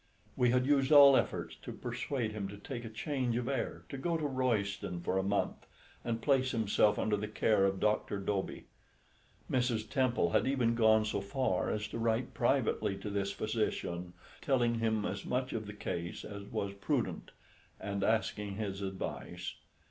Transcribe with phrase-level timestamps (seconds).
[0.35, 3.99] We had used all efforts to persuade him to take a change of air to
[3.99, 5.67] go to Royston for a month,
[6.03, 8.17] and place himself under the care of Dr.
[8.17, 8.65] Dobie.
[9.47, 9.87] Mrs.
[9.87, 15.05] Temple had even gone so far as to write privately to this physician, telling him
[15.05, 17.29] as much of the case as was prudent,
[17.79, 19.53] and asking his advice.